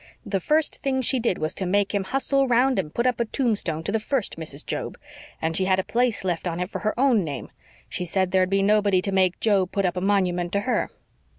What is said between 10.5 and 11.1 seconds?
to HER."